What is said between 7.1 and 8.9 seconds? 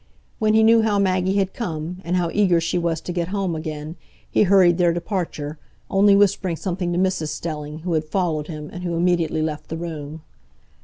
Stelling, who had followed him, and